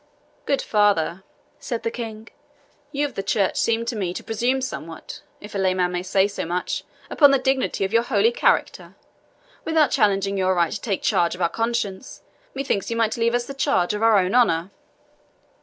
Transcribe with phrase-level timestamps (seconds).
[0.47, 1.23] "Good father,"
[1.59, 2.29] said the King,
[2.91, 6.27] "you of the church seem to me to presume somewhat, if a layman may say
[6.27, 8.95] so much, upon the dignity of your holy character.
[9.63, 12.23] Without challenging your right to take charge of our conscience,
[12.55, 14.71] methinks you might leave us the charge of our own honour."